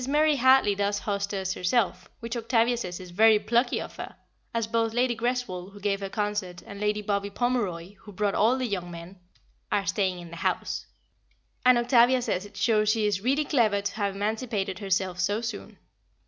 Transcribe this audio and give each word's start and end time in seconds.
Murray 0.07 0.37
Hartley 0.37 0.73
does 0.73 0.97
hostess 0.97 1.53
herself, 1.53 2.09
which 2.21 2.35
Octavia 2.35 2.75
says 2.75 2.99
is 2.99 3.11
very 3.11 3.37
plucky 3.37 3.79
of 3.79 3.97
her, 3.97 4.15
as 4.51 4.65
both 4.65 4.95
Lady 4.95 5.15
Greswold, 5.15 5.73
who 5.73 5.79
gave 5.79 5.99
her 5.99 6.09
concert, 6.09 6.63
and 6.63 6.79
Lady 6.79 7.03
Bobby 7.03 7.29
Pomeroy, 7.29 7.93
who 7.99 8.11
brought 8.11 8.33
all 8.33 8.57
the 8.57 8.65
young 8.65 8.89
men, 8.89 9.19
are 9.71 9.85
staying 9.85 10.17
in 10.17 10.31
the 10.31 10.37
house; 10.37 10.87
and 11.63 11.77
Octavia 11.77 12.23
says 12.23 12.47
it 12.47 12.57
shows 12.57 12.89
she 12.89 13.05
is 13.05 13.21
really 13.21 13.45
clever 13.45 13.79
to 13.79 13.95
have 13.97 14.15
emancipated 14.15 14.79
herself 14.79 15.19
so 15.19 15.39
soon. 15.39 15.77